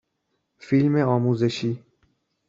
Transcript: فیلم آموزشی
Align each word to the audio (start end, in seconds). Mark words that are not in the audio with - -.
فیلم 0.57 0.95
آموزشی 0.95 1.83